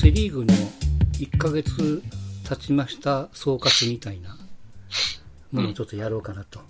[0.00, 0.54] セ・リーグの
[1.14, 2.00] 1ヶ月
[2.48, 4.38] 経ちました総括みたいな
[5.50, 6.60] ものをちょっとやろうかなと。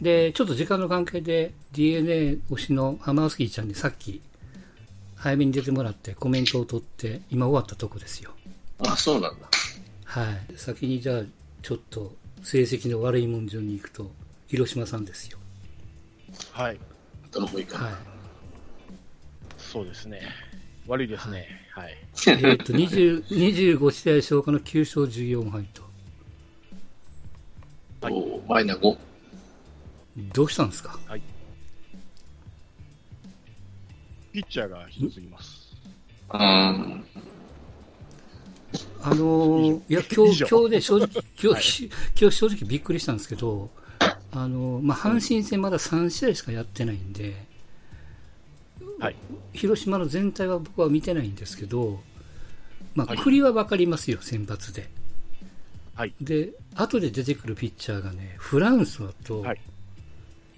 [0.00, 4.22] で、ちょっと時間の関係で DNA 推しの浜スキーちゃんにさっき
[5.16, 8.30] 早めに出てもらってコメントを取って今終わったとこですよ。
[8.78, 9.48] あ、そうなんだ。
[10.04, 10.56] はい。
[10.56, 11.22] 先にじゃあ
[11.62, 12.12] ちょっと
[12.44, 14.08] 成績の悪いもん順に行くと
[14.46, 15.38] 広島さんですよ。
[16.52, 16.78] はい。
[17.32, 17.86] どの方いいかな。
[17.86, 17.94] はい。
[19.58, 20.22] そうですね。
[20.86, 21.46] 悪いですね。
[21.80, 21.96] はい。
[22.26, 25.82] えっと、20 25試合消化の9勝14敗と。
[28.02, 28.96] はいおーマイナ5。
[30.32, 30.98] どうしたんですか？
[34.32, 35.74] ピッチャーがひどすぎます。
[36.30, 37.04] うーん。
[39.02, 41.08] あのーいや、今日今日で正直、
[41.42, 41.90] 今日、
[42.20, 43.70] 今日正直びっくりしたんですけど、
[44.30, 47.34] あのーまあ、阪神戦まだ3試合しかやってないんで、
[49.00, 49.16] はい。
[49.52, 52.00] 広島の全体は僕は見てないんですけど、
[52.94, 54.88] まあ、はい栗はわかりますよ、先発で。
[55.94, 56.14] はい。
[56.20, 59.60] で、後で出てくるピッチャーがね、フランスはと、はい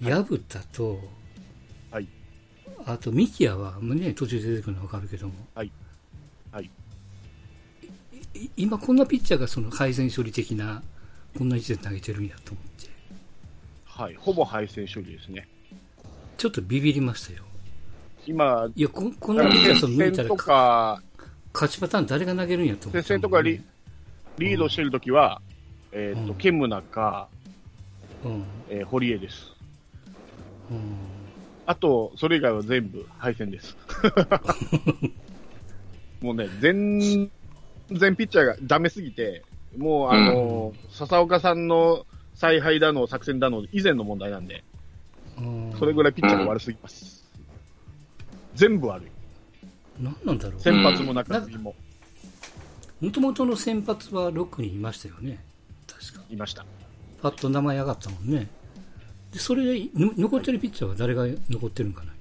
[0.03, 0.99] 薮田と、
[1.89, 2.07] はい。
[2.85, 5.71] あと、ミキヤは、ね、途中で出てくるのはわかるけども、はい。
[6.51, 6.69] はい。
[8.35, 10.83] い今こんなピッチャーがその配線処理的な、
[11.37, 12.89] こんな位置で投げてるんやと思って、
[13.85, 14.15] はい。
[14.15, 15.47] ほぼ敗戦処理ですね。
[16.37, 17.43] ちょっとビビりましたよ。
[18.25, 20.99] 今、いや、ここんなピッチャー
[21.53, 23.01] 勝ちパターン誰が投げるんやと思って。
[23.01, 23.61] 接戦とかリ
[24.39, 25.41] リードしてるときは、
[25.91, 27.27] えっ、と、うんケムナか、
[28.23, 28.43] うん。
[28.69, 29.53] えー堀江です。
[30.71, 30.79] うん。
[31.65, 33.77] あと、それ以外は全部敗戦です。
[36.21, 37.29] もうね、全
[37.91, 39.43] 然ピッチャーがダメすぎて、
[39.77, 44.63] もうあの、笹岡さんの采配だの、作戦だの、以前の問題なんで、
[45.37, 47.22] うんそれぐらいピッチャーが悪すぎます。
[48.55, 49.07] 全部悪い。
[49.99, 50.59] 何なんだろう。
[50.59, 51.75] 先発も中継ぎも
[53.01, 55.43] もともとの先発は6人いましたよね。
[55.87, 56.23] 確か。
[56.29, 56.65] いました。
[57.21, 58.47] パッと名前上がったもんね。
[59.33, 62.13] で、それで、の残ってるピッチャーは誰が残ってるんかな、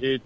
[0.00, 0.22] えーっ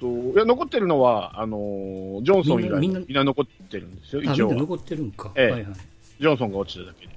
[0.00, 4.54] と、いや、残ってるのは、あのージョンソン以外みんなみんな残ってるんですよ、一応は。
[4.54, 5.30] みんな残ってるんか。
[5.36, 5.74] ええはいはい。
[6.18, 7.14] ジョンソンが落ちただけで。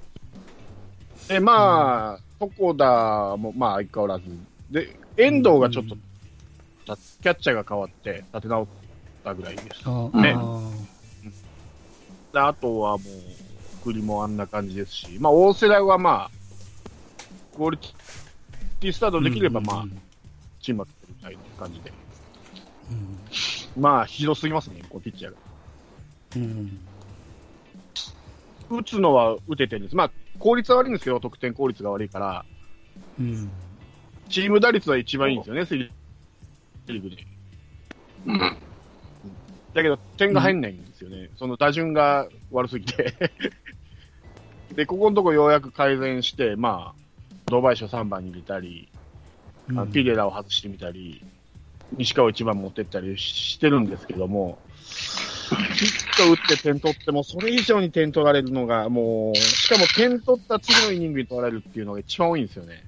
[1.28, 4.24] で、まあ、床田も、まあ、相変わらず。
[4.70, 6.00] で、遠藤がちょっと、た
[6.96, 8.66] キャッチャーが変わって、立て直っ
[9.24, 9.82] たぐらいです。
[9.84, 10.70] あねあ
[12.32, 20.00] であとはもう、栗もあんな感じですし、まあ、大瀬良はまあ、クオリティスタートできれば、まあうん、
[20.60, 21.92] チームは作りたい感じで。
[22.90, 23.18] うん
[23.82, 25.36] まあ、ひどすぎますね、こうピッチャーが。
[26.36, 26.80] うん。
[28.70, 29.96] 打つのは打ててるんです。
[29.96, 32.44] まあ、効率は悪いんですけど、得点効率が悪いから、
[33.18, 33.50] うん。
[34.28, 35.90] チーム打率は一番いいんですよね、セリ
[36.92, 37.00] で。
[38.26, 38.38] うん。
[38.38, 41.30] だけど、点が入んないんですよね。
[41.36, 43.14] その打順が悪すぎて。
[44.74, 48.88] で、ここのとこようやく改善して、まあ、堂林を3番に入れたり、
[49.70, 51.22] あのピレラを外してみたり、
[51.96, 54.58] 西川を1番持ってったりしてるんですけども、
[55.48, 55.54] ヒ
[55.86, 62.84] ット打って点取っても、それ以上に点取られるのが、もう、しかも点取った次のイニングに取られるっていうのが一番多いんですよね。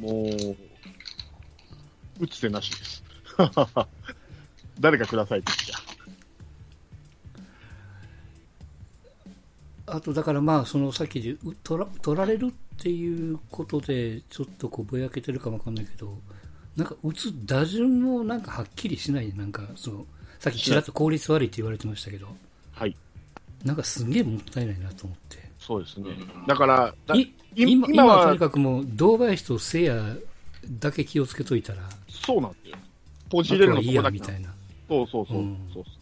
[0.00, 0.56] もう、
[2.18, 3.02] 打つ手なしです。
[4.80, 5.96] 誰かくださいって言っちゃ
[9.86, 16.18] あと、だからまあ、そのさっきでう取ら取られるっていうことで、ちょっとこうぼやけてるかもわかんないけど、
[16.76, 20.06] なんか打つ打順もなんかはっきりしない、なんかその、
[20.40, 22.28] さっきちらっと効率悪いって言われてましたけど、
[22.72, 22.96] はい。
[23.64, 25.38] なんかすげえもったいないなと思って。
[25.58, 26.10] そうですね。
[26.46, 26.94] だから、
[27.54, 30.22] 今今はとにかくもう、堂林と聖夜
[30.68, 31.88] だけ気をつけといたら、
[32.24, 32.76] そうなんですよ。
[33.30, 34.54] ポあジ入れるのここだけなみたいな。
[34.88, 35.38] そうそうそう。
[35.38, 35.96] うんそうそう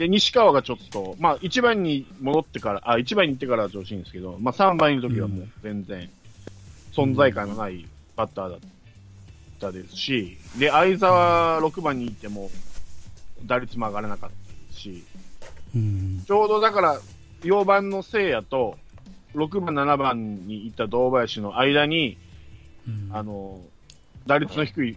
[0.00, 6.08] で、西川がちょっと、まあ、1番に戻ってから、あ、1番に行ってからは調子いいんですけど、まあ、3番にいる時はもう全然、
[6.90, 7.86] 存在感のない
[8.16, 8.60] バッターだっ
[9.60, 12.50] たですし、で、相沢6番に行っても、
[13.44, 14.30] 打率も上がらなかっ
[14.70, 15.04] たし、
[15.76, 16.24] うん。
[16.26, 17.00] ちょうどだから、
[17.42, 18.78] 4番の聖夜と、
[19.34, 22.29] 6番、7番に行った堂林の間に、うん
[23.12, 23.60] あの、
[24.26, 24.96] 打率の低い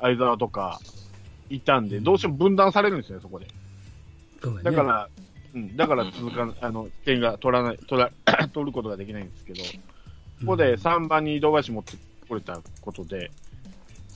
[0.00, 0.80] 相沢とか
[1.50, 3.46] いたんで、どうしても分断されるんですよね、そこで。
[4.62, 5.08] だから、
[5.54, 8.10] うん、だから続かん、あの、点が取らない、取ら、
[8.48, 11.96] 取ることができないんですけど、ここで3番に堂林持って
[12.28, 13.30] これたことで、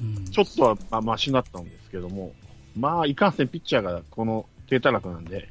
[0.01, 0.25] うん。
[0.25, 2.33] ちょっとは、まあ、マシになったんですけども、
[2.77, 5.49] まあ、いかんせんピッチャーがこの低たらくなんで、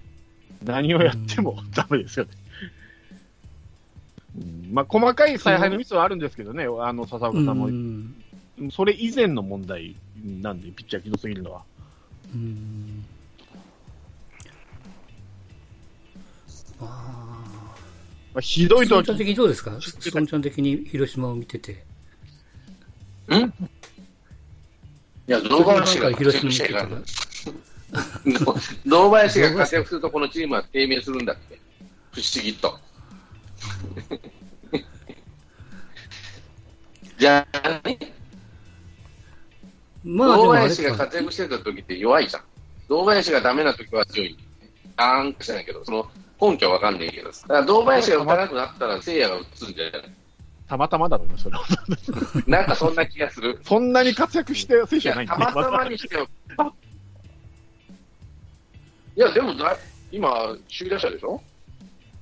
[0.64, 1.72] 何をやってもうん。
[1.72, 2.32] ダメですよね。
[4.38, 8.16] うんまあ、細かい采配のミスはあるんですけどね、あの、笹岡さんもうん
[8.72, 9.96] それ以前の問題
[10.42, 11.62] なんで、ピッチャーひどすぎるのは。
[12.34, 13.06] うーん。
[16.82, 16.86] あ
[18.34, 18.84] まあ、ひどあ。
[18.84, 19.80] いとはちゃん的にどうですか？
[19.80, 21.84] ストンちゃん的に広島を見てて。
[23.30, 23.36] ん？
[23.36, 23.44] い
[25.28, 27.02] や、堂林が広活島躍見してからら。
[28.86, 31.60] 堂林が活躍するとこのチームは低迷するんだって。
[32.12, 32.78] 不思議と。
[37.18, 37.98] じゃあね、
[40.04, 40.98] まあ、で堂林がか。
[41.06, 42.44] 活躍してた時って弱いじゃん。
[42.90, 44.38] 堂林がダメな時は強い。
[44.98, 46.10] あーんってしてないけど、その
[46.42, 47.30] 根拠はわかんないけど。
[47.32, 50.12] だから堂林が打たなくなったら聖夜が打つんじゃない？
[50.68, 51.64] たまたまだろうね、それは。
[52.48, 53.60] なんかそんな気がする。
[53.64, 56.28] そんなに活躍してる選いや手じゃないん、でたまたまにしてよ。
[59.16, 59.78] いや、でもだ、
[60.12, 61.42] 今、首位打者でしょ？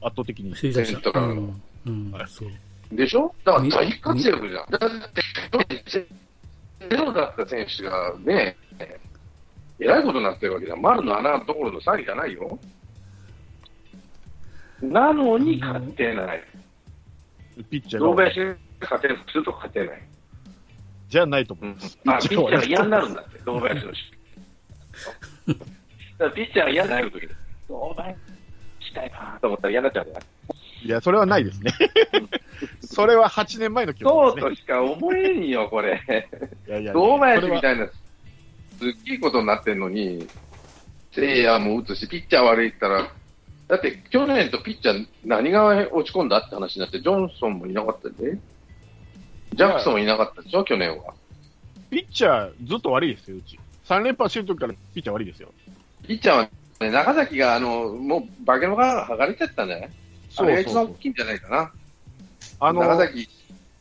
[0.06, 0.54] 圧倒的に。
[0.56, 1.62] 首位打者セントラルのうん。
[1.88, 2.96] うんはい、そう。
[2.96, 3.34] でしょ？
[3.44, 4.70] だから大活躍じゃん。
[4.70, 6.08] だって、
[6.90, 8.58] ゼロだった選手がね、
[9.80, 10.82] えらいことになってるわけじゃん。
[10.82, 12.60] 丸の穴のところの詐欺じゃないよ。
[14.82, 16.44] なのに勝てない。
[17.70, 18.58] ピッチャーが。
[18.82, 20.04] 勝てるすると勝てない。
[21.08, 22.00] じゃないと思ううんます。
[22.06, 23.86] あ、ピッチャーが嫌になるんだって、堂林。
[23.86, 23.96] だか
[26.20, 27.30] らピッチャーが嫌になるときに、
[27.70, 28.33] 堂林し
[28.94, 30.24] たいなと思ったら嫌になっちゃうんじゃない
[30.86, 31.72] いや、それはないですね。
[32.82, 34.42] それは8年前の記憶ですね。
[34.42, 36.02] そうとしか思えんよ、これ。
[36.68, 40.28] いやいや堂林みたいな、すっげえことになってんのに、
[41.14, 43.12] 聖夜も打つし、ピッチャー悪いったら、
[43.68, 48.38] だって去年とピッチャー何が落ち込んだって話になって、ジョンソンもいなかったで、
[49.54, 51.14] ジャクソンもいなかったでしょ、去年は。
[51.90, 53.60] ピッチャーずっと悪いですよ、うち。
[53.86, 55.54] 3連覇してる時からピッチャー悪いですよ。
[56.08, 56.52] ピッチャーは、ね、
[56.92, 59.90] 長崎が、あの、もう化けの皮が剥がれちゃったんじゃない
[60.38, 61.72] あれが一番大きいんじゃないかな。
[62.60, 63.30] あの、長崎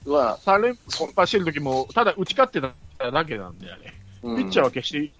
[0.07, 0.79] は、3連
[1.15, 2.61] 覇してる時も、ただ打ち勝って
[2.99, 3.93] ただけなんで、あれ。
[4.23, 5.13] うんピッチャーは決して、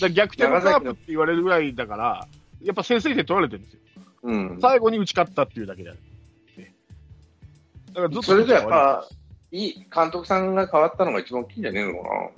[0.00, 2.28] だ逆転のカープって言われるぐらいだから、
[2.62, 3.80] やっぱ先制点取られてるんですよ。
[4.22, 4.58] うん。
[4.60, 5.98] 最後に打ち勝ったっていうだけである。
[6.56, 6.72] ね
[7.88, 9.08] だからずっとそれじゃやっぱ、
[9.52, 12.30] いい監督さんが変わったのが一番大きいんじゃねえのかな。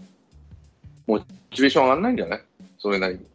[1.07, 2.43] モチベーション上がんないんじゃない？
[2.79, 3.27] それなりに。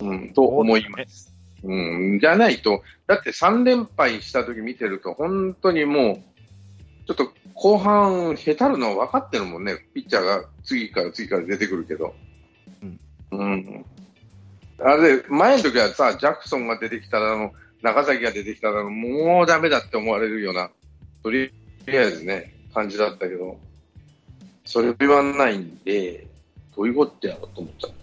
[0.00, 1.34] うん、と思います。
[1.62, 9.76] うん、じゃないと、だって3連敗した時見てると、本当にもう、ちょっと後半、へたるのは分かってるもんね。
[9.94, 12.14] ピッチャーが次から次から出てくるけど。
[13.32, 13.84] うん。
[14.78, 20.70] あれで、前の時はさ、ジャクソンが出てきたら、あの、長崎が出てきたら、もうダメだって思われるような、
[21.22, 21.52] とり
[21.88, 23.58] あえずね、感じだったけど、
[24.64, 26.26] それ言わないんで、
[26.76, 27.96] どういうことやろうと思っちゃった。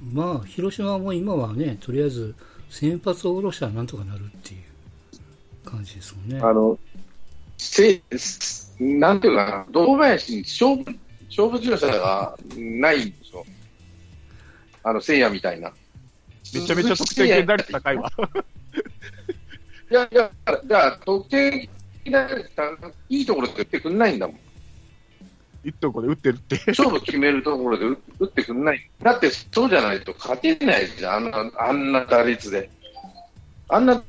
[0.00, 2.34] まあ、広島も今はね、とりあえず
[2.70, 6.40] 先発を下ろしたらなんとかなるっていう感じですもんね。
[6.40, 6.78] あの、
[7.58, 8.00] せ、
[8.78, 10.98] なんていうかな、堂林に勝負、
[11.28, 13.44] 勝負強さがないんでしょ。
[14.82, 15.72] あの、聖夜みたいな。
[16.54, 18.10] めちゃめちゃ得点圏打率高いわ。
[19.90, 20.30] いやいや、
[20.66, 21.68] じゃあ、得点
[22.10, 24.38] 打率高いいいところで打ってくんないんだもん。
[25.62, 26.60] 一等こで打ってるって。
[26.68, 28.90] 勝負決めるところで打打ってくんない。
[29.02, 32.70] だって、そうじゃないと勝てないじゃん、あんな、あんな打率で。
[33.68, 34.02] あんな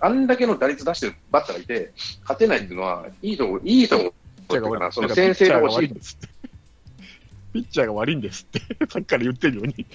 [0.00, 1.92] あんだけの打率出してるバッターがいて、
[2.22, 8.20] 勝てないっていうのは、いいとこ、いいとこピッチャーが悪いろかな、その先制が欲しいピッチャーが悪いん。
[8.20, 8.60] ですって。
[8.88, 9.86] さっきから言ってるように。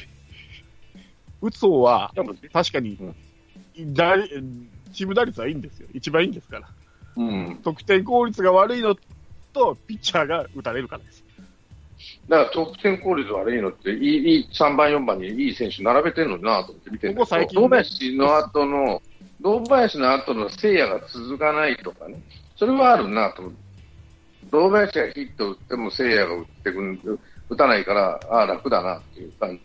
[1.42, 2.14] 打つ方は、
[2.54, 2.98] 確かに、
[3.78, 4.16] 打
[4.94, 5.88] チーム打率はいいんですよ。
[5.94, 6.70] 一番いいんですから。
[7.16, 7.60] うん。
[7.64, 8.96] 得点効率が悪いの
[9.58, 11.24] と、ピッチャーが打たれるからです。
[12.30, 19.02] だから得点効率悪いのって、いい、いい、3番、4番にいい選手並べてるのになと思って見てるんだけど堂林の後の、
[19.42, 22.22] 堂林の後の聖夜が続かないとかね、
[22.56, 23.68] それはあるなと思って。
[24.52, 29.62] 堂林がヒット打っても聖夜が打ってくん、打たないから、ああ、楽だなっていう感じ。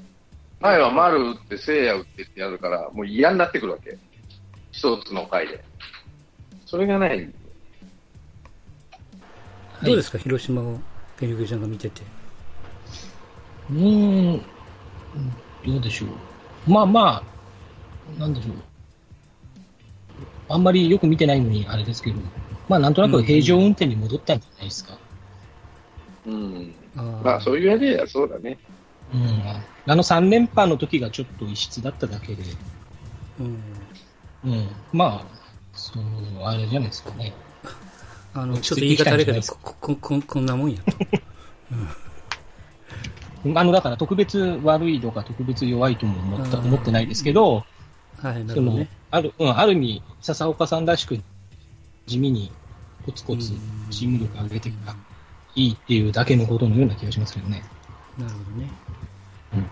[0.61, 3.97] 前は丸打って聖夜打ってってやるから、もう嫌になってくるわけ。
[4.71, 5.63] 一つの回で。
[6.67, 7.33] それがない。
[9.85, 10.79] どうですか、広島を、
[11.19, 12.03] ペリグちゃんが見てて。
[13.71, 14.43] うーん、
[15.67, 16.71] どうでしょう。
[16.71, 17.23] まあま
[18.17, 18.55] あ、なんでしょう。
[20.49, 22.21] あんまりよく見てないのにあれですけど、
[22.69, 24.99] まあなんとなく平常運転に戻ったんじゃないですか。
[26.27, 26.75] うん。
[26.97, 28.59] あーまあ、そういう意味ではそうだね。
[29.13, 29.93] うん。
[29.93, 32.43] あの3連覇の時がちょっと異質だっただけで、
[33.41, 33.57] うん。
[34.45, 34.69] うん。
[34.93, 35.37] まあ、
[35.75, 36.03] そう、
[36.45, 37.33] あれじゃないですかね。
[38.35, 40.93] あの、落ちちょっと言い方あれけど、こ、こ、ここんなもんやと。
[43.55, 47.65] あの、だから特別悪いとか特別弱いとも思ったうん思ってないですけど、
[48.23, 51.19] はい、なるほどね。、ある、うん、ある意味、笹岡さんらしく
[52.07, 52.53] 地味に
[53.05, 53.53] コツコツ
[53.91, 54.95] チーム力上げていけば
[55.57, 57.65] いいっていうだけのことのような気がしますけどね。
[58.17, 58.71] なるほどね。
[59.55, 59.71] うん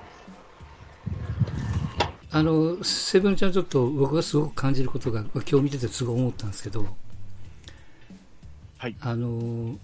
[2.33, 6.87] あの、セブンちゃんちょっと僕がすごく感じることが、今日見ててすごい思ったんですけど、
[8.81, 8.97] はい。
[9.03, 9.77] あの、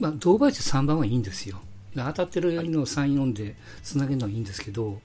[0.00, 1.60] まあ、堂林3番はいいんですよ。
[1.94, 5.02] 当たってるのを3、4でつなげるのはいいんですけど、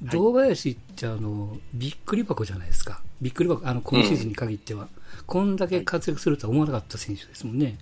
[0.00, 3.00] 堂林ってあの、びっくり箱じゃないですか。
[3.20, 4.86] びっくり箱、あの、今シーズンに限っては。
[5.26, 7.78] こんだけ活躍するとは思わなかった選手ですもんね。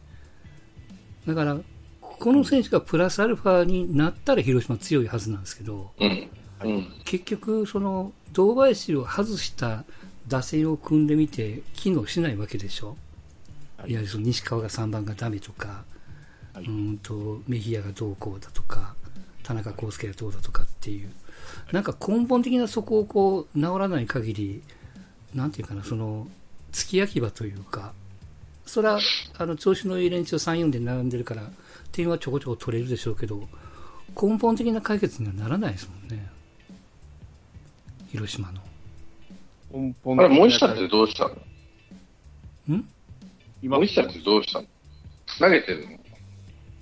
[1.27, 1.59] だから、
[2.01, 6.31] この選手がプラスアルファになったら広島強いはずなんですけど、うん。
[6.63, 6.87] うん。
[7.05, 9.85] 結局、その、堂林を外した
[10.27, 12.97] 打線を組んでみて、機能しないわけでしょ。
[13.85, 15.85] はいいわゆるその西川が3番がダメとか、
[16.55, 16.65] はい。
[16.65, 18.95] うーんと、メヒアがどうこうだとか、
[19.43, 21.11] 田中康介がどうだとかっていう、
[21.73, 24.63] なんか根本的なそこをこう、治らない限り、
[25.35, 26.27] なんていうかな、その、
[26.73, 27.93] 付き焼き場というか、
[28.65, 29.01] それは、
[29.37, 31.51] あの、調子のいい連中3、4で並んでるから、
[31.93, 33.47] 点はちょこちょこ取れるでしょうけど、
[34.21, 36.27] 根本的な解決にはならないですもんね。
[38.11, 38.61] 広島の。
[39.73, 41.29] 根本あれ、森下ってどうした
[42.69, 42.77] の？
[42.77, 42.89] ん？
[43.65, 44.67] 今、森下ってどうしたの？
[45.39, 45.89] 投げてるの？
[45.89, 46.01] 投げて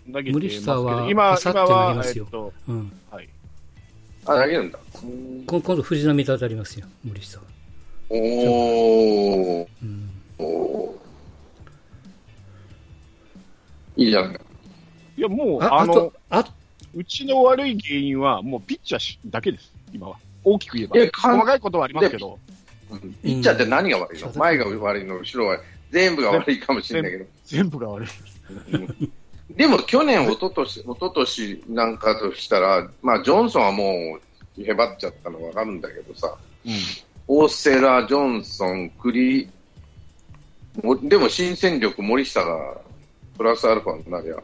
[0.09, 2.93] ますけど森下は今、明後日今は投げますよえっとうん。
[3.09, 3.29] はい。
[4.27, 4.79] あ、投げるんだ。
[5.47, 7.45] こ今度藤波と当たりますよ、森下は。
[8.11, 9.67] おー。
[9.81, 10.11] うん。
[10.39, 10.93] おー
[13.95, 14.41] いいじゃない。
[15.19, 16.45] いや、もう、あ、あのあ
[16.95, 20.17] うちの悪い原因は、もうピッチャーしだけです、今は。
[20.43, 20.99] 大きく言えば。
[20.99, 22.41] いや細かいことはありますけど、
[23.23, 25.59] ピッチャーって何が悪いの、うん前が悪いの、後ろは
[25.93, 27.27] 全部が悪いかもしれないけど。
[27.45, 28.09] 全部が悪い。
[28.73, 29.13] うん
[29.55, 34.19] でも去年、一昨年一昨年なんかとしたら、まあ、ジョンソンはも
[34.57, 36.35] うへばっちゃったの分かるんだけどさ、
[36.65, 36.73] うん。
[37.29, 39.51] オーセラ、ジョンソン、クリ、
[40.83, 42.79] もでも新戦力、森下が
[43.37, 44.37] プラスアルファになりゃ、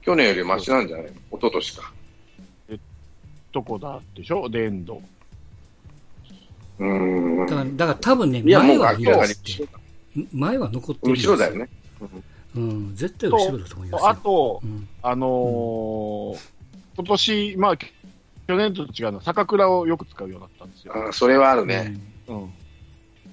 [0.00, 1.06] 去年よりマシなんじゃない？
[1.06, 1.92] の一昨年か。
[3.52, 4.00] どこだ？
[4.14, 4.48] でしょ？
[4.48, 5.02] で、エンド。
[6.78, 7.76] うーだから、ん。
[7.76, 9.83] だから多分ね、いや、も前はいいですって。
[10.32, 11.56] 前は残ってるんです後ろだよ。
[11.56, 11.68] ね。
[12.56, 14.08] うん、絶対後ろだと思いますよ。
[14.08, 16.54] あと、うん、あのー
[16.96, 17.88] 今年、まあ、去
[18.56, 21.08] 年と違うのは、坂倉をよく使うようになったんですよ。
[21.08, 21.96] あそれはあるね。
[22.28, 22.52] うん。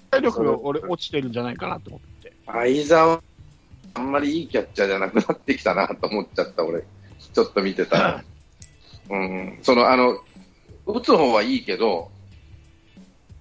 [0.10, 2.34] 体力が俺落ちてるんじゃないかなと思って。
[2.48, 3.22] 相沢、
[3.94, 6.84] あんまりいいキャッチャーじゃなくなってきたなと思っちゃった、俺。
[7.34, 8.24] ちょっと見てたら。
[9.10, 9.60] うん。
[9.62, 10.18] その、あの、
[10.88, 12.10] 打つ方はいいけど、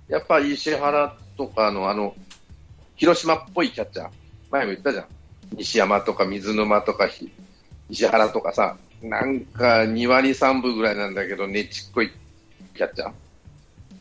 [0.08, 2.14] やっぱ石原とかの、あの、
[3.00, 4.08] 広島っぽいキャッチャー。
[4.50, 5.06] 前も言ったじゃん。
[5.56, 7.32] 西山とか水沼とかひ
[7.88, 12.10] 石原とかさ、なんか2割3分ぐらいなんだけど、ねちっこい
[12.76, 13.12] キャッチャー。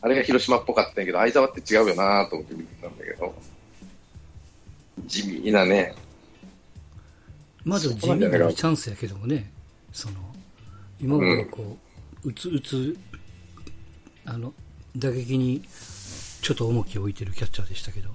[0.02, 3.34] あれが広島っぽかったんやけど、相沢って違うよなと思って見てたんだけど。
[5.06, 5.94] 地味なね。
[7.64, 9.50] まず地味なチャンスやけどもね、
[9.94, 10.16] その、
[11.00, 11.78] 今までこ
[12.22, 12.98] う、打つ、打つ、
[14.26, 14.52] あの、
[14.94, 15.62] 打撃に
[16.42, 18.10] ちょっと重きを置いてるキャッチャーでしたけど。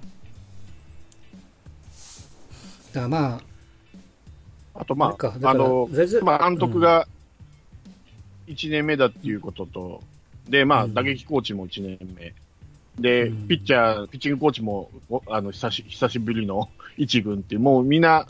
[2.96, 3.40] だからま
[4.74, 5.88] あ、あと、まあ、あの、
[6.22, 7.06] まあ、監督が
[8.46, 10.02] 1年目だっていうことと、
[10.48, 12.34] で、まあ、うん打撃コーチも1年目。
[12.98, 18.26] で、うんピッチャー、ピッチングコーチも、おあの、久し、久しぶりの 一軍ってもうみんな、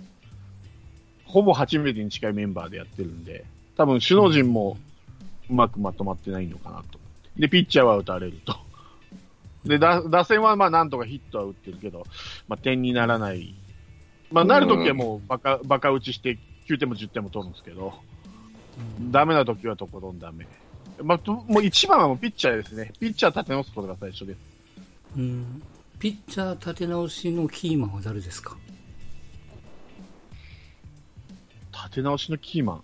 [1.26, 3.44] ほぼ初めてに近いメンバーでやってるんで、
[3.76, 4.78] 多分首脳陣も
[5.48, 6.98] うまくまとまってないのかなと。
[7.36, 8.56] で、ピッチャーは打たれると。
[9.64, 12.04] で、打打線はまあなんとかヒットは打ってるけど、
[12.48, 13.54] まあ点にならない。
[14.32, 17.94] まあなるときはもうバカ、バカ打ちして9点も10点も取るんですけど、
[19.10, 20.46] ダメなときはとことんダメ。
[21.02, 22.92] まあ、ともう一番はもうピッチャーですね。
[22.98, 24.38] ピッチャー立て直すことが最初です。
[25.16, 25.62] うん、
[25.98, 28.56] ピッチャー立て直しのキーマンは誰ですか？
[31.72, 32.82] 立て直しのキーマン？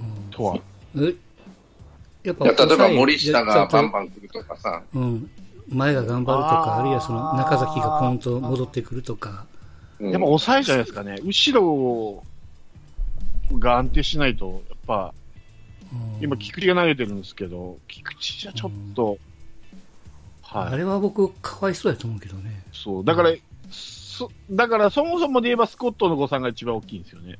[0.00, 0.58] うんとは、
[0.96, 1.14] え？
[2.24, 3.90] やっぱ例えば森下がバンン。
[3.90, 5.30] バン来るとかさ、うん。
[5.68, 9.46] 前が頑張るとか、あるいはその中崎がポンと戻ってくるとか。
[10.02, 11.18] うんやっぱ抑えじゃないですかね。
[11.22, 12.24] 後ろ
[13.58, 15.14] が安定しないと、やっぱ、
[15.92, 19.18] うん今、菊池が投げてるんですけど、菊池じゃちょっと、
[20.42, 20.72] はい。
[20.72, 22.62] あれは僕、かわいそうやと思うけどね。
[22.72, 23.04] そう。
[23.04, 23.32] だから、
[23.70, 27.38] そ、だからそもそもで言えばスコットの誤算が一番大きいんですよね。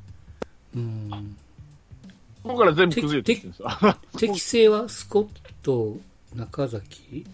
[0.76, 1.36] うん。
[2.42, 3.68] ここから全部崩れてきてるんですよ。
[4.18, 5.26] 適正はスコッ
[5.62, 5.96] ト、
[6.34, 7.26] 中崎、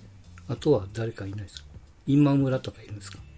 [0.49, 1.65] あとは誰かいないですか？
[2.07, 3.19] 今村とかいるんですか？
[3.19, 3.38] まあ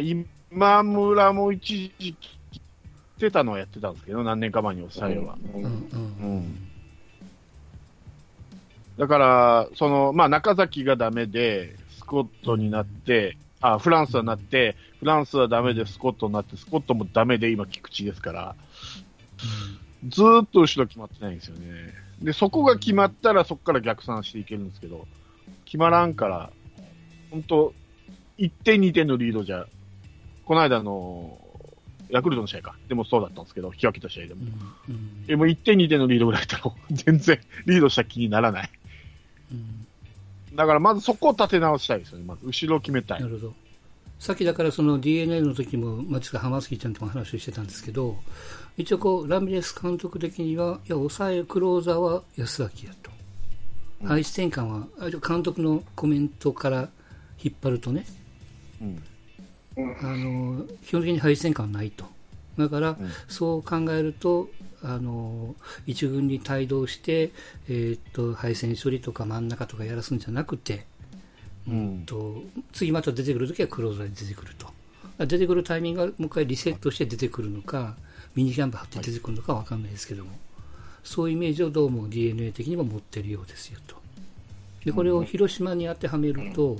[0.00, 2.60] 今村も一時期、し
[3.18, 5.38] てたのはやってたんですけど、何年か前に抑えは。
[5.54, 5.62] うん。
[5.62, 5.68] うん。
[5.68, 6.56] うん。
[8.98, 18.56] だから、その、まあ、中崎がダメで、スコットになって、あ、フランスはなって、フランスはダメでスコットになって、スコットもダメで今菊池ですから、
[20.08, 21.94] ずーっと後ろ決まってないんですよね。
[22.20, 25.06] で、そこが決まったらそこから逆算していけるんですけど、
[25.64, 26.50] 決まらんから、
[27.30, 27.74] 本当
[28.38, 29.66] 1点2点のリードじゃ、
[30.44, 31.38] この間の、
[32.10, 32.76] ヤクルトの試合か。
[32.88, 34.42] でもそうだったんですけど、引き分けた試合でも。
[34.88, 38.70] うんうんでも1点2点のリードぐらいだったら、 全然リードした気にならない。
[39.52, 39.84] うん
[40.54, 42.24] だからまずそこを立て直したいですよね。
[42.26, 43.26] まず後ろを決めたいな。
[43.26, 43.54] るほど。
[44.20, 48.16] さっきだからその DNA の時も、まあ、浜崎ちゃんとも話をしてたんですけど、
[48.76, 53.10] 一応こう、ラミレス監督的には、いや、抑えクローザーは安崎やと。
[54.02, 56.88] うん配置転換は、あ監督のコメントから
[57.42, 58.04] 引っ張るとね、
[58.80, 59.02] うん。
[59.76, 59.80] あ
[60.16, 62.06] の基本的に配置転換はないと。
[62.58, 64.48] だから、んそう考えると、
[64.82, 65.54] あの
[65.86, 67.32] 一軍に帯同して、
[67.68, 70.86] えーっと配線処理とか真ん中とかやらすんじゃなくて、
[71.66, 74.72] うんと次また出てくるときはクローザーに出てくると。
[75.18, 77.96] 出てくるタイミングがもう一回リセットして出てくるのか、
[78.34, 80.30] ミニキャンプ張って出てくるのかわかんないですけども、
[81.04, 83.96] そういうイメージをどうも DNA 的にも持ってるようですよと。
[84.84, 86.78] で、これを広島に当てはめると、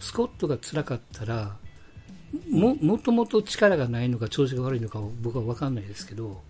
[0.00, 1.56] スコットが辛かったら、
[2.50, 6.42] も、もともと力がないのか調子が悪いのかを僕はわかんないですけど、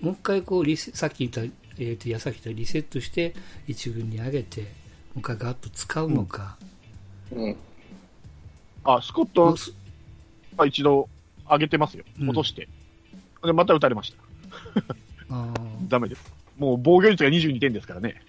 [0.00, 3.34] もう一回こうリセ、さっき言った、えー、と矢崎とリセットして
[3.66, 4.66] 一軍に上げて、も
[5.16, 6.56] う一回ガッと使うのか、
[7.30, 7.56] うん。
[8.84, 9.56] あ、スコッもト
[10.56, 11.08] は一度
[11.48, 12.04] 上げてますよ。
[12.20, 12.68] うん落として。
[13.44, 14.22] で、また打たれました。
[15.88, 16.32] ダメです。
[16.58, 18.22] もう防御率が22点ですからね。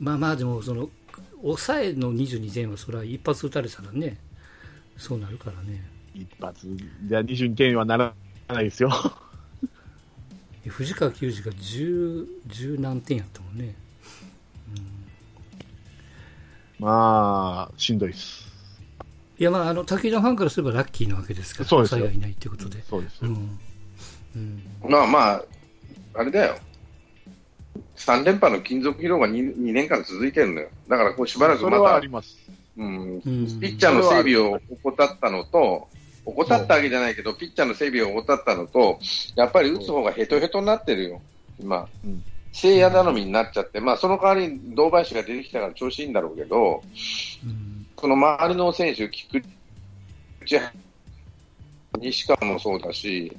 [0.00, 0.88] まあまあでもその
[1.44, 4.16] 抑えの22点はそれは一発打たれたらね
[4.96, 5.84] そうなるからね
[6.14, 6.66] 一発
[7.04, 8.14] じゃ22点はなら
[8.48, 8.90] ないですよ。
[10.66, 13.74] 藤川球児が10 10何点やったもんね
[16.78, 18.52] まあ、しんどいです。
[19.38, 23.18] いやまああの滝田ファンからすればラッキーなわけですからそうですよ抑えがいないってことでそうです。
[23.22, 23.58] うん、
[24.36, 25.44] うん、まあまあ、
[26.14, 26.58] あれだよ。
[27.96, 30.68] 3連覇の金属疲労が 2, 2年間続いてるのよ。
[30.88, 32.36] だからこうしばらくまた、ります。
[32.76, 33.20] うん、うん
[33.60, 35.88] ピッチャーの整備を怠ったのと、
[36.26, 38.98] 怠ったわけじゃないけど、ピッチャーの整備を怠ったのと、
[39.36, 41.20] やっぱり打つ方がヘトヘトになってるよ、
[41.60, 42.24] 今うん。
[42.52, 46.82] 聖夜頼みになっちゃって、まあその代わりに堂林が出てきたから調子いいんだろうけど、
[47.44, 49.42] うんその周りの選手、菊
[50.44, 50.60] 池、
[51.98, 53.34] 西川もそうだし、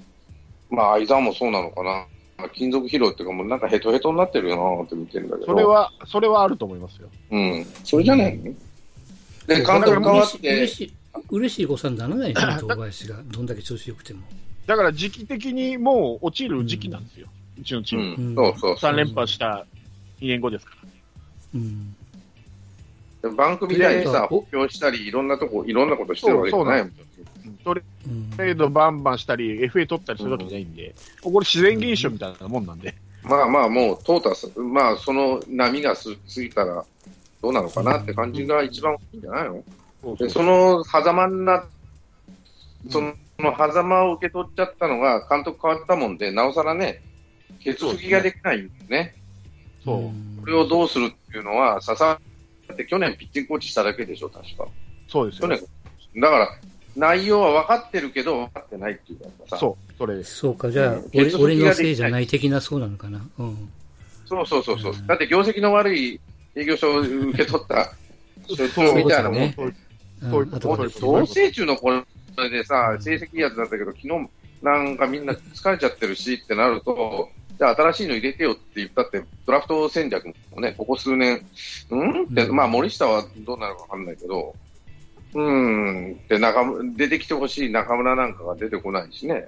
[0.72, 2.08] まあ相沢もそうなのかな。
[2.54, 5.48] 金属疲労っていうか、もうなんかヘトヘトになってるよなって見てるんだけど。
[5.48, 7.10] それは、それはあると思いますよ。
[7.32, 7.66] うん。
[7.84, 8.38] それじゃない？
[8.38, 8.44] の
[9.48, 10.94] で、監督変わ嬉しいって嬉、しい
[11.30, 14.22] 嬉しい誤算にならないですね堂林がどんだけ調子よくても、
[14.66, 17.28] だから時期的にもう落ちる時期なんですよ。
[17.60, 18.32] うちのチうーム。
[18.32, 19.66] ん、そうそうそう3連覇した
[20.20, 20.90] 2年後ですから。
[21.56, 26.94] うん、番組内にさ、お補強したり、いろんなとこ、いろんなことしてるわけじゃないもん。
[27.66, 32.94] トレードバンバンしたり、FA 取ったりするわけじゃないんで、これ自然現象みたいなもんなんで。
[33.24, 36.86] まあまあ、もう、トータス、まあ、その波がす過ぎたら、
[37.42, 39.64] どうなのかなって感じが一番大きいんじゃないの？
[40.18, 41.66] で、その狭間にな、
[42.90, 47.02] その、その狭間を受け取っちゃったのが、監督変わったもんで、なおさらね、
[47.64, 49.16] ケツ拭きができないんですね。
[49.84, 50.02] そう。
[50.10, 52.06] んこれをどうするっていうのは、笹
[52.68, 54.68] だって去年ピッチングコーチしただけでしょ、確か。
[55.08, 55.48] そうですよ。
[55.50, 55.56] 去
[56.14, 56.22] 年。
[56.22, 56.50] だから、
[56.96, 59.58] 内容は分かってるけど、分かってないっていうかさ。
[59.58, 60.16] そう、それ。
[60.16, 60.36] です。
[60.38, 61.10] そうかじゃあうん。
[61.14, 63.22] 俺俺のせいじゃない的なそうなのかな。
[63.38, 63.70] うん。
[64.26, 65.08] そうそうそうそう、うん。
[65.08, 66.20] だって業績の悪い
[66.56, 67.92] 営業所を受け取った。
[68.48, 69.80] 所長みたいなもん、そうです
[70.22, 71.90] そうそううんあとそう同性中のこ
[72.38, 74.08] れでさ、成績いいやつだったけど、昨日
[74.62, 81.46] なんかみんな疲れちゃってるしってなると、じゃあ新しいの入れてよって言ったって、ドラフト戦略もね、ここ数年、
[81.90, 82.24] うん？
[82.24, 82.56] って、うん。
[82.56, 84.54] まあ森下はどうなるかわかんないけど、
[85.36, 89.48] うーんって中村出てきてほしい中村なんかが出てこないしね。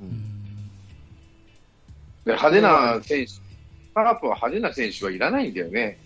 [0.00, 0.36] うん
[2.26, 3.32] で派手な選手、
[3.94, 5.96] カープは派手な選手はいらないんだよね。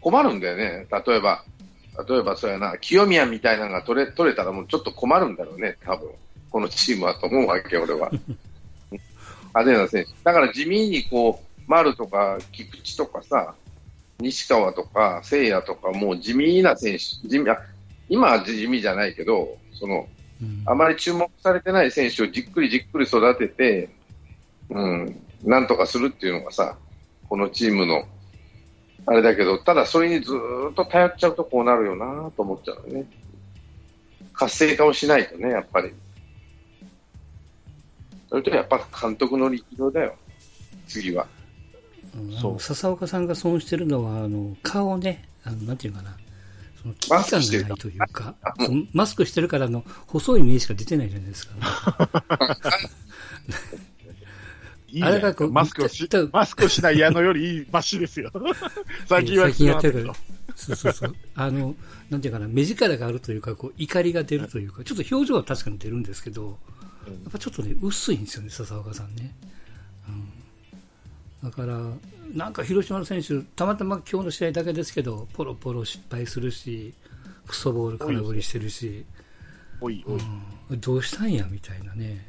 [0.00, 0.86] 困るんだよね。
[0.90, 1.44] 例えば、
[2.08, 6.10] 例えばそうやな、清宮みたいなのが取れ取れたらもうちょっと困るんだろうね、多分。
[6.50, 8.10] このチームはと思うわけ、俺は。
[9.54, 10.10] 派手な選手。
[10.24, 13.54] だから地味にこう、丸とか菊池とかさ、
[14.18, 17.60] 西川とか聖也とかもう地味な選手、地味、あ
[18.08, 20.06] 今は地味じゃないけど、その、
[20.40, 23.90] うんあまり注目されてない選手をじっくりじっくり育てて、
[24.70, 26.76] うん、なんとかするっていうのがさ、
[27.28, 28.04] このチームの、
[29.06, 33.06] あれだけど、ただそれにずーっと頼っちゃうとこうなるよなと思っちゃうよね。
[34.32, 35.92] 活性化をしないとね、やっぱり。
[38.28, 40.14] それとやっぱ監督の力量だよ、
[40.86, 41.26] 次は。
[42.58, 46.16] 笹岡さんが損してるのは、あの顔ね、あのなんていうかな、
[47.00, 48.34] そその危機感がないというか、
[48.92, 51.54] マスクしてるからの細い目しか出てないじゃないですか。
[54.90, 58.30] いいあれがこうマスクをしマスクをしない矢のよりいいマシですよ。
[59.06, 60.14] 最近は最近やってるから。
[60.56, 61.14] そうそうそう。
[61.34, 61.76] あの、
[62.10, 66.58] なんていうかな、目力があるというか、こう、怒りが出るというか、ちょっと表情は確かに出るんですけど、
[67.06, 69.34] やっぱちょっとね、薄いんですよね、笹岡さんね。
[71.42, 71.50] うん。
[71.50, 71.78] だから、
[72.34, 76.94] なんか広島の選手、たまたま今日の試合だけですけど、ポロポロ失敗するし、
[77.46, 79.04] クソボール空振りしてるし、
[79.80, 80.20] おいおい。
[80.70, 82.26] うん、どうしたんや、みたいなね。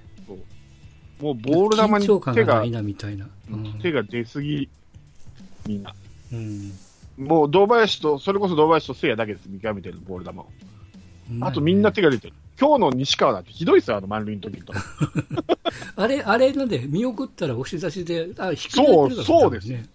[1.19, 3.27] もうボール球に手ががない、な、みたいな。
[3.51, 3.79] うん。
[3.81, 4.69] 手が出すぎ、
[5.67, 5.93] みんな。
[6.31, 6.71] うん
[7.19, 10.47] もう堂林と、それこそ堂林と聖夜だけです、見極めてるボール球を。
[11.41, 12.33] あとみんな手が出てる。
[12.59, 14.73] 今日の西川だってひどいですよ、あの満塁の時と。
[15.95, 19.85] あれ、あれなんで、見送ったら押し出しで、あ、低そうそうですね。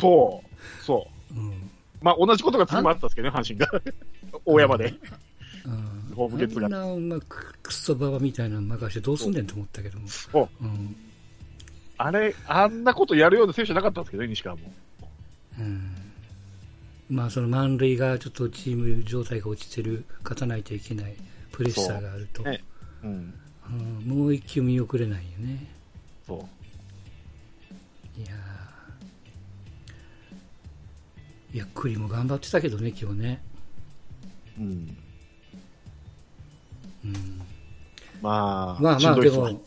[0.00, 0.84] そう。
[0.84, 1.38] そう。
[1.38, 1.70] うん。
[2.02, 3.70] まあ同じことが次もあったんですけどね、阪神が。
[4.44, 4.94] 大山で。
[5.64, 6.14] うん。
[6.16, 10.08] ホームゲッツがあんな、まあ、くクソババみたいなの任してどうすんねんと思ったけども。
[10.08, 10.64] そう。
[10.64, 10.96] うん。
[11.98, 14.72] あれ、あんなことやるような選手じゃなかったんですけどね、西川も。
[15.58, 15.94] うん。
[17.08, 21.14] まあ、その満塁がちょっとチーム状態が落ちてる、勝たないといけない
[21.56, 22.42] プレッシャーがあると。
[22.42, 22.62] ね
[23.02, 23.34] うん。
[23.68, 25.66] うん、もう一球見送れないよね。
[26.26, 28.20] そう。
[28.20, 33.42] いやーいや、栗も頑張ってたけどね、今日ね。
[34.58, 34.96] うん。
[37.06, 37.40] うん。
[38.20, 39.64] まあ、まあまあ、でも、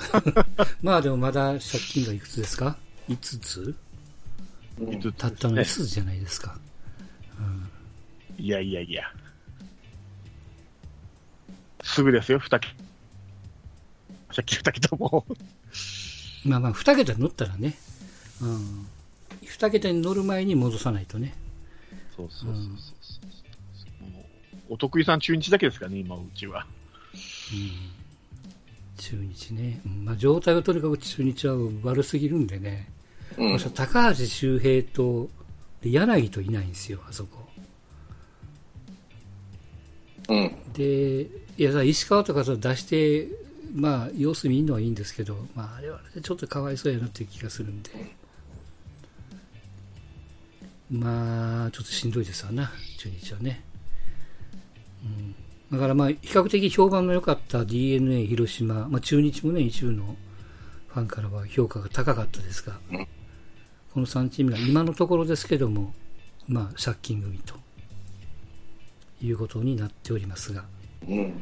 [0.80, 1.60] まあでもまだ借
[1.92, 3.76] 金がいくつですか ?5 つ？
[4.80, 6.58] うんたったの5ねつじゃないですか。
[8.38, 9.02] いやいやいや。
[11.82, 12.74] すぐですよ、二桁。
[14.34, 15.24] 借金二桁も。
[16.44, 17.76] まあまあ、2桁乗ったらね、
[18.40, 18.86] うん。
[19.44, 21.34] 2桁に乗る前に戻さないとね。
[22.16, 23.20] そうそうそうそうそ
[24.06, 24.10] う。
[24.10, 24.20] も
[24.70, 26.66] うお得意さん中日だけですからね、今、うちは。
[28.98, 29.80] 中日ね。
[29.86, 32.90] うんまあ状態がとにかく中日は悪すぎるんでね。
[33.36, 35.28] うんまあ高橋周平と、
[35.82, 37.47] で柳といないんですよ、あそこ。
[40.28, 40.52] うん。
[40.74, 41.22] で、
[41.56, 43.28] いや、さ石川とかさ出して、
[43.74, 47.90] まあ、様子見るのはいいんですけど、まあ、あれはちょっとかわいそうやなっていう気がするんで。
[50.90, 53.62] まあ、ちょっとしんどいですわな、中日はね。
[55.04, 55.34] うん、
[55.70, 60.16] だからまあ、比較的評判の良かった DNA、広島、まあ、中日もね、一部の
[60.88, 63.06] ファンからは評価が高かったですが、うん
[63.98, 65.92] この3チームが今のところですけども、
[66.46, 67.54] まあ、借金組と
[69.22, 70.64] いうことになっておりますが、
[71.08, 71.32] うん。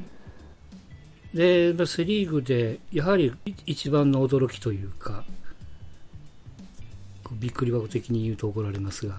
[1.35, 3.33] で、まあセ・リーグで、やはり
[3.67, 5.25] 一番の驚きというか、
[7.33, 9.19] びっくり箱的に言うと怒られますが、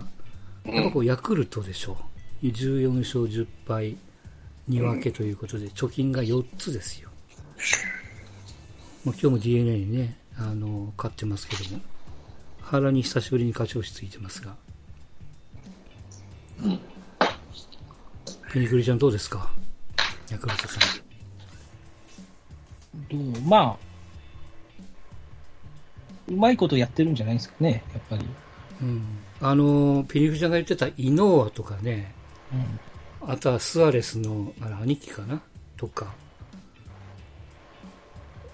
[0.65, 1.97] やっぱこうヤクルトでしょ
[2.43, 2.45] う。
[2.45, 3.97] 14勝10敗
[4.69, 7.09] 2分けということで、貯金が4つですよ。
[9.05, 11.81] まあ、今日も DNA にね、あの、勝ってますけども、
[12.61, 14.55] 原に久しぶりに勝ち星ついてますが。
[18.51, 19.51] ペニクリちゃんどうですか？
[20.31, 20.81] ヤクルトさん。
[23.33, 23.41] どう？
[23.43, 23.77] まあ、
[26.27, 28.25] うまいことやってるんじゃないですかね、やっぱり。
[28.81, 29.03] うん、
[29.41, 32.13] あのペニクリちゃんが言ってたイノーアとかね、
[33.21, 33.29] うん。
[33.29, 35.41] あとはスアレスのあれ兄貴かな？
[35.75, 36.13] とか、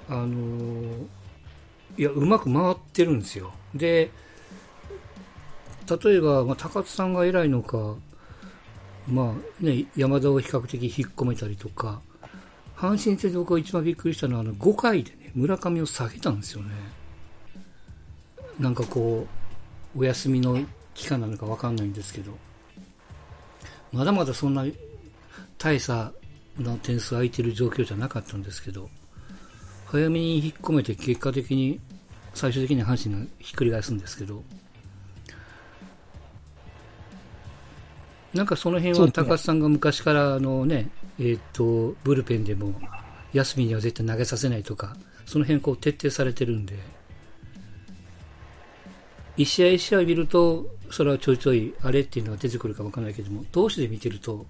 [0.10, 1.06] あのー
[1.95, 3.53] いや、うまく回ってるんですよ。
[3.75, 4.10] で、
[6.03, 7.93] 例えば、まあ、高津さんが偉いのか、
[9.07, 12.01] まあね、山田を比較的引っ込めたりとか、
[12.75, 16.69] 阪神戦で僕が一番びっくりしたのは、あの5回でね、村上を下げたんですよね。
[18.59, 19.27] なんかこ
[19.95, 20.59] う、お休みの
[20.93, 22.31] 期間なのかわかんないんですけど、
[23.91, 24.65] まだまだそんな
[25.57, 26.11] 大差
[26.57, 28.89] の点数空いてる状況じゃなかったんですけど、
[29.85, 31.79] 早めに引っ込めて結果的に
[32.33, 34.43] 最終的に阪神がひっくり返すんですけど、
[38.34, 42.74] なんかその辺は高須さんが昔からあのね、えっ、と、ブルペンでも
[43.32, 46.76] 休みには絶対投げさせないとか、その辺こう徹底されてるんで、
[49.38, 54.46] 一試合一試合見ると、それはちょいちょいあれっていうのが出てくるかわからないけども、投手で見てると、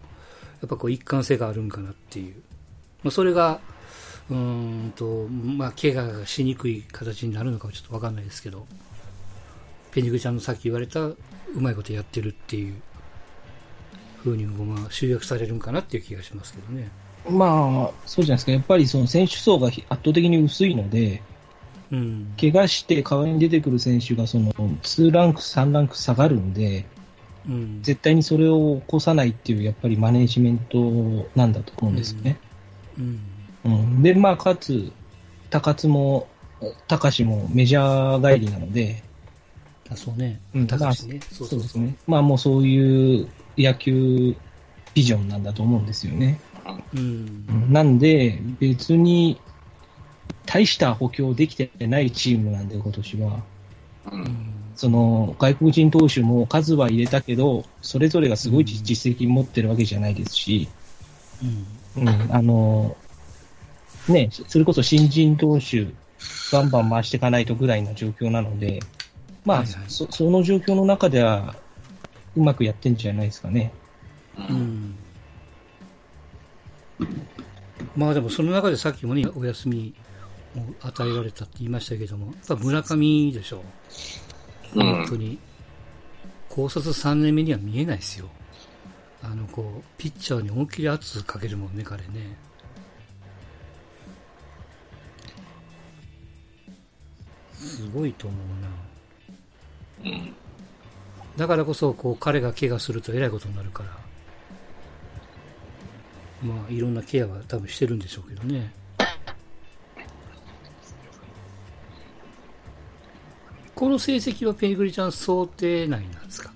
[0.61, 2.35] やっぱこう一貫性があるんかなっていう。
[3.03, 3.59] まあ、それが、
[4.29, 8.65] うーんと、まあ、怪我がしにくい形になるのかはちょっとわかんないですけど、
[9.91, 11.17] ペニグちゃんのさっき言われた、う
[11.57, 12.81] まいことやってるっていう
[14.23, 16.89] 風にも、まあ、集約されるんかなっていう気がしますけどね。
[17.29, 18.51] まあ、そうじゃないですか。
[18.51, 21.21] やっぱりその選手層が圧倒的に薄いので、
[21.91, 22.33] うん。
[22.39, 26.85] 怪我して代わりに出てくる選手がその2ランク、3ランク下がるんで、
[27.47, 27.79] うん。
[27.81, 32.37] 絶対にそれを起こさないっていう、やっぱりマネージメントなんだと思うんですよね。
[32.97, 33.19] うん。
[33.65, 34.03] うん。
[34.03, 34.91] で、まあ、かつ、
[35.49, 36.27] 高津も、
[36.87, 39.03] 高志もメジャー帰りなので、
[39.89, 40.39] あ、そうね。
[40.53, 41.19] うん高橋ね。
[41.31, 41.95] そうですね。
[42.07, 44.35] まあ、もうそういう野球
[44.93, 46.39] ビジョンなんだと思うんですよね。
[46.93, 47.71] うん。
[47.73, 49.39] なんで、別に、
[50.45, 53.39] 大した補強できてないチームなんで、今年は。
[54.11, 54.15] う。
[54.15, 54.53] うんん。
[54.75, 60.69] その、外国人投手も数は入れたけど、それぞれがすごい実績持ってるわけじゃないですし、
[61.95, 62.03] うん。
[62.03, 62.95] うん、あの、
[64.07, 65.87] ね、それこそ新人投手、
[66.51, 68.83] バンバン回していかないとぐらいな状況なので、
[69.45, 71.55] まあ、はいはいそその状況の中では、
[72.35, 73.71] うまくやってんじゃないですかね。
[74.37, 74.95] うん。
[77.95, 79.93] まあでもその中でさっきもね、お休み
[80.55, 83.63] を与えられたって言いましたけども、やっぱ村上でしょ。
[84.75, 85.39] うん本当に。
[86.49, 88.29] 高卒3年目には見えないですよ。
[89.23, 92.37] あの、こう、ピッチャーに思いっきり圧かけるもんね、彼ね。
[97.53, 98.37] すごいと思
[100.03, 100.11] うな。
[100.11, 100.35] うん。
[101.37, 103.89] だからこそ、こう、彼が怪我するとえらいことになるから。
[106.43, 108.71] まあ、いろんなケアは多分してるんでしょうけどね。
[113.73, 116.51] この成績はペニグリちゃん想定内なんですか？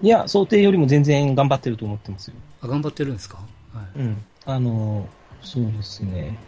[0.00, 2.34] いや、想定よりも全然頑張ってると思ってますよ。
[2.62, 3.38] あ、頑張ってるんですか？
[3.74, 3.98] はい。
[3.98, 4.16] うん。
[4.46, 5.08] あの、
[5.42, 6.38] そうですね。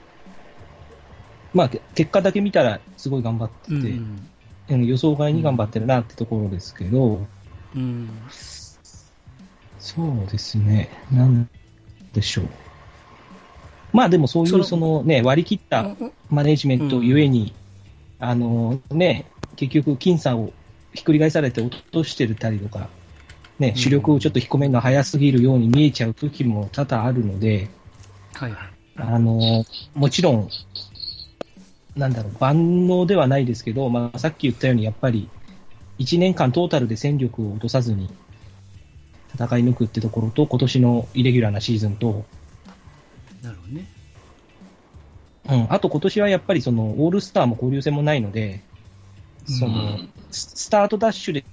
[1.52, 4.28] まあ、け結果だけ見たらすごい頑張ってて、うんうん
[4.78, 7.26] 予想外に頑張ってるなってところですけど、
[7.74, 8.08] うん。
[9.78, 10.88] そうですね。
[11.12, 11.48] なん
[12.14, 12.44] でしょう。
[13.92, 17.52] まあでもそういそうのそのね、割り切ったうんマネージメントゆえに、
[18.18, 20.52] あのね、結局僅差を
[20.94, 22.88] ひっくり返されて落としてるたりとか、
[23.58, 27.68] ねう、ん主力をちょっと引っ込めるのは早すぎるように見えちゃう時も多々あるので、
[28.34, 28.72] はいはい。
[28.96, 30.48] あの、もちろん、
[31.96, 35.28] なんだろう、万能ではないですけど、まあ、さっき言ったように、やっぱり、
[35.98, 38.10] 1年間トータルで戦力を落とさずに
[39.34, 42.24] 戦い抜くってところと、今年のイレギュラーなシーズンと、
[43.42, 43.86] なるほどね。
[45.48, 48.62] うん、あと今年はやっぱりその、オールスターも交流戦もないので、
[49.44, 50.08] その、うん。
[50.30, 51.44] ススタートダッシュで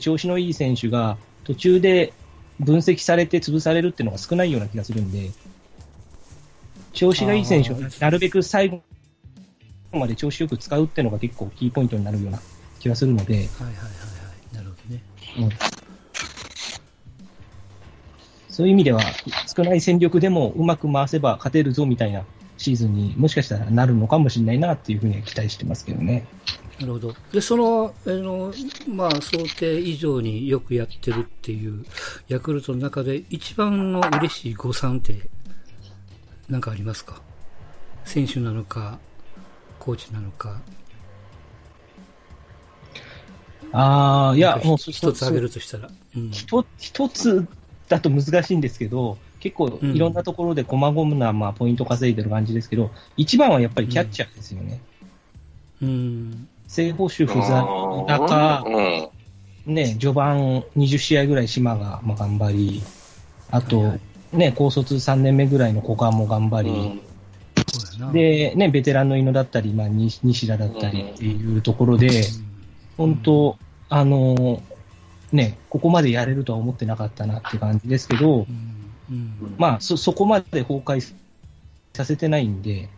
[0.00, 2.12] 調子のいい選手が途中で
[2.60, 5.30] 分析されて潰されるっていうのが少ないような気がするんで、
[6.92, 8.82] 調子がいい選手をなるべく最後
[9.98, 12.40] まで調子よく使うっていうのが結構キーポイントになるような
[12.80, 13.80] 気がするので、はいはいはいは
[14.52, 14.56] い。
[14.56, 15.02] なるほどね。
[15.38, 15.82] うん
[18.52, 19.00] そういう意味では
[19.56, 22.22] 少ない戦力でもうまく回せば勝てるぞみたいな
[22.58, 26.26] シーズンにもしかしたらなるのかもしれないなっていうふうには期待してますけどね。
[26.78, 27.14] なるほど。
[27.32, 28.52] で、その、あの、
[28.88, 31.84] まあ、想定以上によくやってるっていう、
[32.28, 35.30] ヤクルトの中で一番の嬉しい誤算って、
[36.48, 37.20] なんかありますか
[38.04, 38.98] 選手なのか、
[39.82, 40.60] コーチなのか。
[43.72, 45.90] ああ、いやもうひ一つ挙げるとしたら。
[46.16, 46.30] うん。
[46.30, 47.48] 一一つ
[47.88, 54.80] だと難しいんですけど、結構いろんなところで細々な、まあ、ポイント稼いでる感じですけど、一番はやっぱりキャッチャーですよね。
[55.82, 56.48] うん。
[56.68, 58.62] 正捕手不在の中、
[59.66, 59.74] うん。
[59.74, 62.82] ね、序盤20試合ぐらい島がまあ頑張り、
[63.50, 64.00] あと、はいはい
[64.32, 67.02] ね、高卒3年目ぐらいの古賀も頑張り。
[68.12, 72.52] で、ね、ベテランの井野だったり、まあ、西西田だったりっていうところで、うん
[72.96, 74.62] 本当、あのー
[75.32, 78.46] ね、ここまでやれるとは思ってなかったなって感じですけど、うん。
[79.10, 79.54] うん。
[79.56, 81.14] まあ、そ、そこまで崩壊
[81.94, 82.90] させてないんで、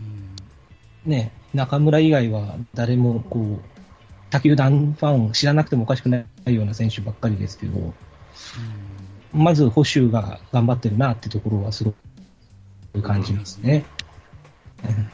[0.00, 3.60] うんね、中村以外は誰も、こう、
[4.28, 7.94] 他球団ファン知らなくてもおかしくないような選手ばっかりですけど、
[9.32, 11.94] まず保守が頑張ってるなってところはすご
[12.92, 13.84] く感じますね。
[14.84, 15.10] うん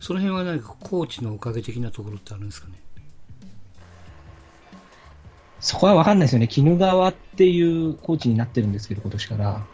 [0.00, 2.74] その辺は何かコーチのおかげ的なところってあるんですかね？
[5.60, 6.46] そこはわかんないですよね。
[6.46, 9.66] 絹川っていうコーチになってるんですけど、今年から。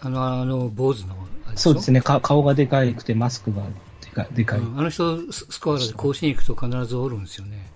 [0.00, 1.16] あの、あの、坊主の
[1.56, 2.00] そうですね。
[2.00, 3.64] か顔がでかいくて、マスクが
[4.00, 4.60] でかでかい。
[4.60, 7.70] うんあの人、ススコアラーで甲子園行くと必ずおるんですよね。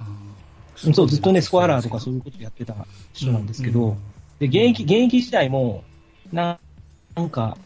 [0.00, 2.74] うんそう、ずっとね、スコアラーとかそういうことやってた
[3.12, 3.98] 人なんですけど、うん
[4.38, 5.84] で、現役、現役時代も、
[6.32, 6.58] な、
[7.14, 7.56] なんか、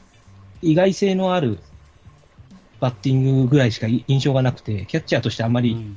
[0.63, 1.59] 意外性のある
[2.81, 5.97] バッティングぐらいしかい印象がなくて、キャッチャーとしてあんまりうん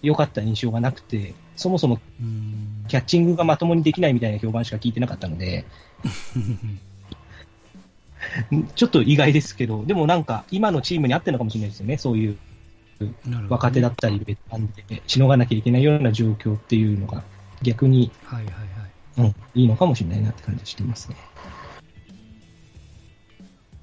[0.00, 5.64] 良かった印象がなくて、そもそもうんキャッチングがまともにできないみたいな評判しか聞いてなかったので、
[8.74, 12.38] ちょっと意外ですけど、でもなんか、今のチームに合ってるのかもしれないですよね、そういう
[13.48, 17.22] 若手だったり、ベテランで、しのがなきゃいけないような状況っていうのが、
[17.62, 18.64] 逆に、はいはいはい。
[19.18, 21.16] うん、いいのかもしれないなって感じがしてますね。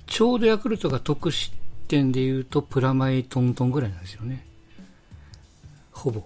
[0.08, 1.54] ちょうどヤクルトが得失
[1.88, 4.46] 点で言うと、プラマイトントンぐらいなんですよね。
[5.92, 6.22] ほぼ。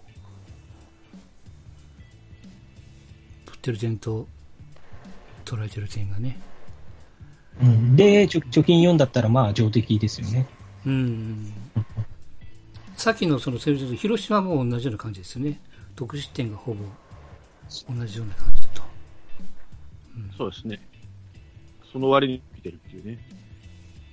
[3.45, 4.27] 取ってる点と、
[5.45, 6.39] 捉えてる点がね。
[7.61, 10.47] うん、で、ちょ貯金4だったら、まあ、上出来ですよね。
[10.85, 11.53] うん。
[12.95, 15.59] さっきのそのセリフと広島も同じような感じですよね。
[15.95, 16.83] 得失点がほぼ
[17.93, 18.81] 同じような感じと。
[20.37, 20.79] そうですね。
[21.91, 23.19] その割に見てるっていうね。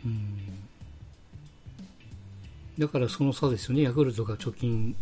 [0.05, 0.39] うん。
[2.79, 3.83] だからその差ですよね。
[3.83, 4.95] ヤクルトが貯金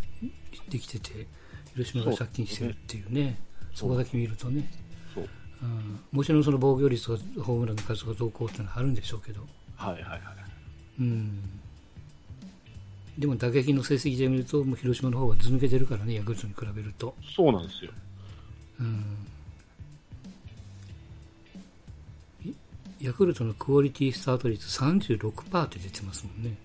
[0.68, 1.26] できてて、
[1.74, 3.38] 広島が借金してるっていうね。
[3.74, 4.70] そこだけ見るとね。
[5.14, 5.28] そう。
[5.62, 9.40] うん、もちろんその防御率とかホームランの数がどうこうっていうのはあるんでしょうけど。
[9.76, 10.20] はいはいはい。
[11.00, 11.42] うん。
[13.18, 17.14] でも打撃の成績で見ると、もう広島の方がず抜けてるからね、ヤクルトに比べると。
[17.36, 17.92] そうなんですよ。
[18.80, 19.04] うん。
[23.00, 26.56] ヤクルトのクオリティスタート率36%って出てますもんね。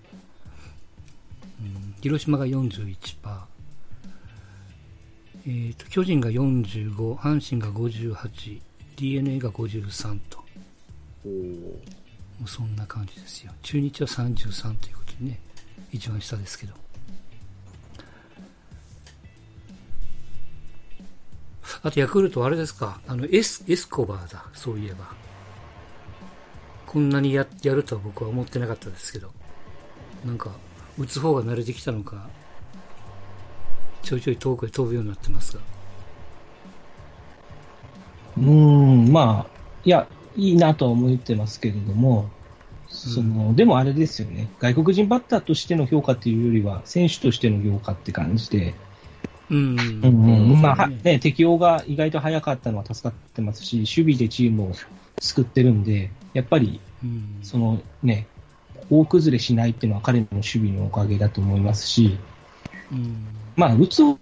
[1.60, 3.50] うん、広島が41%。
[5.46, 8.60] えー、と巨人が45、阪神が58、
[8.96, 10.38] DNA が53と。
[11.24, 12.00] おー
[12.40, 13.52] もうそんな感じですよ。
[13.62, 15.40] 中日は33ということでね、
[15.92, 16.74] 一番下ですけど。
[21.82, 25.29] あとヤクルトはあれですか、あのエスエスコバーだ、そういえば。
[26.90, 29.30] こんなにややるとは僕は思ってなかったですけど、
[30.26, 30.50] なんか、
[30.98, 32.28] 打つ方が慣れてきたのか、
[34.02, 35.62] ちょいちょい遠くへ飛ぶようになってますが。
[38.38, 42.28] うーん、まあ、いや、いいなとは思ってますけれども、
[42.88, 44.48] その、でもあれですよね。
[44.58, 48.74] 外国人バッターとしての評価っていうよりは、選手としての評価って感じで、
[49.48, 50.60] うん、うんうん。
[50.60, 54.72] まあ、ね、適応が意外と早かったのは助かってますし、守備でチームを
[55.20, 57.38] 救ってるんで、やっぱり、うん。
[57.42, 58.26] そのね、
[58.90, 62.18] 大崩れしないっていうのは彼の守備のおかげだと思いますし、
[62.90, 63.26] うん。
[63.54, 64.18] まあ、打つ方、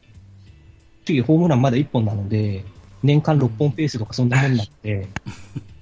[1.07, 2.65] 次ホームランまだ1本なので、
[3.03, 5.09] 年間6本ペースとかそんなもんになって、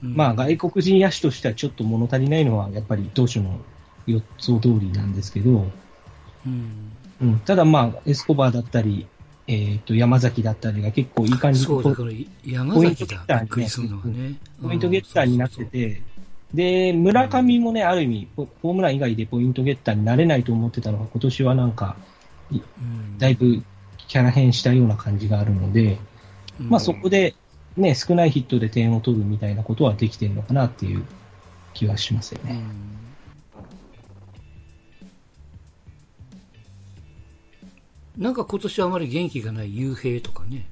[0.02, 0.14] うん。
[0.14, 3.58] まあ、外国人野手としてはちょっと物足りないのは、やっぱり当初の
[4.06, 5.66] 予想通りなんですけど、
[6.46, 6.92] うん。
[7.20, 9.06] うん、ただまあ、エスコバーだったり、
[9.48, 12.12] えっ、と、山崎だったりが結構いい感じそうだ、ポこの
[12.44, 14.34] 山ポイント崎だ、ゲッターにねびっくりするのはね。
[14.62, 16.02] ポイントゲッターになってて、
[16.52, 21.96] で、村上もね、ある意味、ホホームラン以外でポイントゲッターになれないと思ってたのが、今年はなんか、
[22.50, 23.62] うん、だいぶ
[24.08, 25.98] キャラ変したような感じがあるので、
[26.60, 26.68] うん。
[26.68, 27.34] まあそこで、
[27.76, 31.04] ね、少ないヒットで点を取るみたいなことはできてるのかなっていう
[31.74, 32.52] 気はしますよね。
[32.52, 33.05] うん
[38.16, 40.66] なんか今年はあまり元気がない雄平とかね。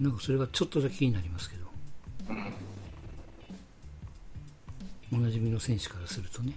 [0.00, 1.66] なんかそれがちょっとだけ気になりますけど。
[5.12, 6.54] おなじみの選手からするとね。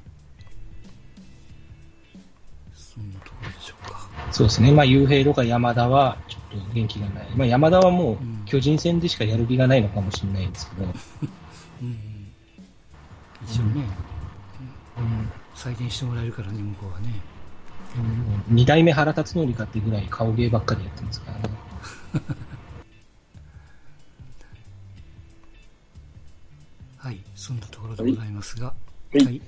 [2.73, 4.07] そんなところでしょうか。
[4.31, 4.71] そうですね。
[4.71, 7.29] まあ、雄平とか山田はちょっと元気がない。
[7.35, 10.91] まあ、山田はもううん巨人戦でしかやる気がないのかもしれないですけど、うん
[11.81, 11.97] うん。
[13.45, 13.83] 一応ね、
[15.63, 17.21] 採点してもらえるからね、向こうはね。
[17.95, 21.43] うん、二代目原辰徳かってぐらい顔芸ばっかりやってますからね。
[26.97, 28.67] はい、そんなところでございますが。
[28.67, 28.73] は
[29.13, 29.41] いはい